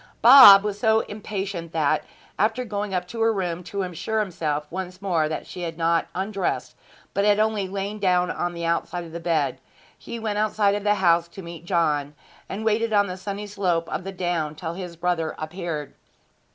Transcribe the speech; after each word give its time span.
Bob 0.23 0.63
was 0.63 0.79
so 0.79 1.01
impatient 1.01 1.73
that, 1.73 2.03
after 2.39 2.65
going 2.65 2.91
up 2.91 3.07
to 3.07 3.21
her 3.21 3.31
room 3.31 3.63
to 3.63 3.83
assure 3.83 4.19
himself 4.19 4.65
once 4.71 4.99
more 4.99 5.29
that 5.29 5.45
she 5.45 5.61
had 5.61 5.77
not 5.77 6.07
undressed, 6.15 6.75
but 7.13 7.23
had 7.23 7.37
only 7.39 7.67
lain 7.67 7.99
down 7.99 8.31
on 8.31 8.55
the 8.55 8.65
outside 8.65 9.03
of 9.03 9.11
the 9.11 9.19
bed, 9.19 9.59
he 9.95 10.17
went 10.17 10.39
out 10.39 10.57
of 10.59 10.83
the 10.83 10.95
house 10.95 11.27
to 11.27 11.43
meet 11.43 11.65
John, 11.65 12.15
and 12.49 12.65
waited 12.65 12.91
on 12.93 13.05
the 13.05 13.15
sunny 13.15 13.45
slope 13.45 13.87
of 13.89 14.03
the 14.03 14.11
down 14.11 14.55
till 14.55 14.73
his 14.73 14.95
brother 14.95 15.35
appeared. 15.37 15.93